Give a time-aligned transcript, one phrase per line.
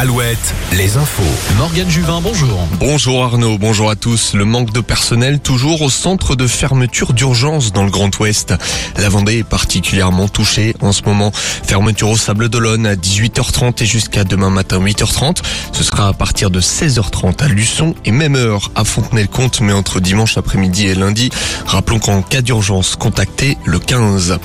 [0.00, 1.22] Alouette, les infos.
[1.58, 2.66] Morgane Juvin, bonjour.
[2.78, 4.32] Bonjour Arnaud, bonjour à tous.
[4.32, 8.54] Le manque de personnel toujours au centre de fermeture d'urgence dans le Grand Ouest.
[8.96, 11.32] La Vendée est particulièrement touchée en ce moment.
[11.34, 15.42] Fermeture au Sable d'Olonne à 18h30 et jusqu'à demain matin 8h30.
[15.72, 20.00] Ce sera à partir de 16h30 à Luçon et même heure à Fontenay-le-Comte, mais entre
[20.00, 21.28] dimanche après-midi et lundi.
[21.66, 24.38] Rappelons qu'en cas d'urgence, contactez le 15.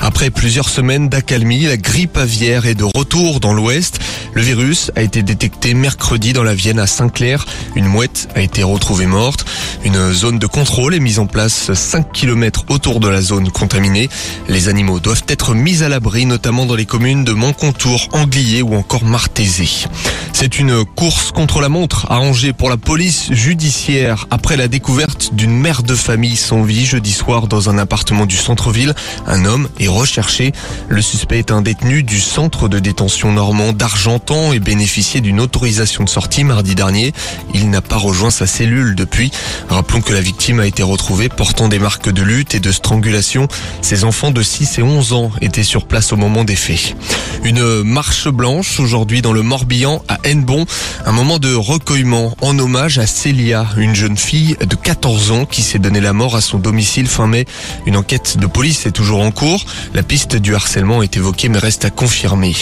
[0.00, 3.98] Après plusieurs semaines d'accalmie, la grippe aviaire est de retour dans l'Ouest.
[4.34, 7.44] Le virus a été détecté mercredi dans la Vienne à Saint-Clair.
[7.74, 9.44] Une mouette a été retrouvée morte.
[9.84, 14.08] Une zone de contrôle est mise en place 5 km autour de la zone contaminée.
[14.48, 18.74] Les animaux doivent être mis à l'abri, notamment dans les communes de Montcontour, Anglier ou
[18.74, 19.68] encore Martézé.
[20.42, 25.56] C'est une course contre la montre arrangée pour la police judiciaire après la découverte d'une
[25.56, 28.92] mère de famille sans vie jeudi soir dans un appartement du centre-ville.
[29.28, 30.50] Un homme est recherché.
[30.88, 36.02] Le suspect est un détenu du centre de détention normand d'Argentan et bénéficiait d'une autorisation
[36.02, 37.12] de sortie mardi dernier.
[37.54, 39.30] Il n'a pas rejoint sa cellule depuis.
[39.68, 43.46] Rappelons que la victime a été retrouvée portant des marques de lutte et de strangulation.
[43.80, 46.96] Ses enfants de 6 et 11 ans étaient sur place au moment des faits.
[47.44, 50.18] Une marche blanche aujourd'hui dans le Morbihan à
[51.04, 55.60] Un moment de recueillement en hommage à Célia, une jeune fille de 14 ans qui
[55.60, 57.44] s'est donné la mort à son domicile fin mai.
[57.84, 59.64] Une enquête de police est toujours en cours.
[59.92, 62.54] La piste du harcèlement est évoquée mais reste à confirmer.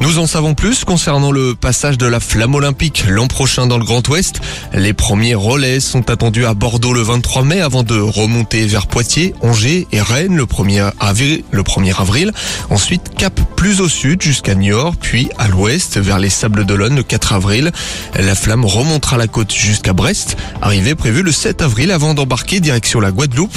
[0.00, 3.84] Nous en savons plus concernant le passage de la flamme olympique l'an prochain dans le
[3.84, 4.40] Grand Ouest.
[4.72, 9.34] Les premiers relais sont attendus à Bordeaux le 23 mai avant de remonter vers Poitiers,
[9.42, 11.42] Angers et Rennes le 1er avril.
[11.50, 12.32] Le 1er avril.
[12.70, 17.04] Ensuite, cap plus au sud jusqu'à Niort, puis à l'ouest vers les Sables d'Olonne le
[17.04, 17.72] 4 avril.
[18.14, 23.00] La flamme remontera la côte jusqu'à Brest, arrivée prévue le 7 avril avant d'embarquer direction
[23.00, 23.56] la Guadeloupe.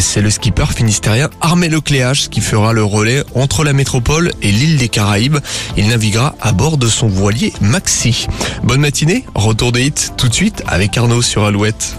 [0.00, 4.76] C'est le skipper finistérien Armé Lecléage qui fera le relais entre la métropole et l'île
[4.76, 5.38] des Caraïbes.
[5.76, 8.26] Il naviguera à bord de son voilier Maxi.
[8.64, 11.94] Bonne matinée, retour des hits tout de suite avec Arnaud sur Alouette.